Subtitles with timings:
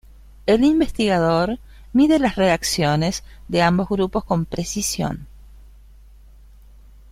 [0.47, 1.59] El investigador
[1.93, 5.27] mide las reacciones de ambos grupos con precisión.